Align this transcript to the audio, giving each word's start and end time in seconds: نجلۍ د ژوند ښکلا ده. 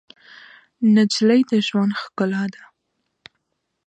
نجلۍ 0.93 1.41
د 1.49 1.51
ژوند 1.67 1.91
ښکلا 2.01 2.43
ده. 2.53 2.63